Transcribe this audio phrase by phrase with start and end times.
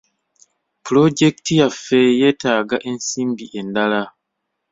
[0.83, 4.01] Pulojeketi yaffe yetaaga ensimbi endala.